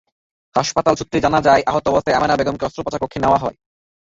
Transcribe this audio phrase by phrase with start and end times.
[0.55, 3.55] হাসপাতাল সূত্রে জানা যায়, আহত অবস্থায় আমেনা বেগমকে অস্ত্রোপচারকক্ষে নেওয়া হয়।